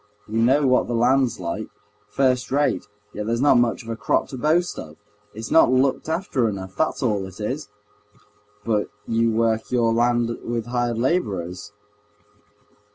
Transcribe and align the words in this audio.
We 0.27 0.39
know 0.41 0.65
what 0.65 0.87
the 0.87 0.95
land's 0.95 1.39
like—first 1.39 2.49
rate, 2.51 2.87
yet 3.13 3.27
there's 3.27 3.39
not 3.39 3.59
much 3.59 3.83
of 3.83 3.89
a 3.89 3.95
crop 3.95 4.29
to 4.29 4.37
boast 4.39 4.79
of. 4.79 4.95
It's 5.35 5.51
not 5.51 5.71
looked 5.71 6.09
after 6.09 6.49
enough—that's 6.49 7.03
all 7.03 7.27
it 7.27 7.39
is!" 7.39 7.69
"But 8.65 8.89
you 9.05 9.29
work 9.29 9.69
your 9.71 9.93
land 9.93 10.39
with 10.43 10.65
hired 10.65 10.97
laborers?" 10.97 11.71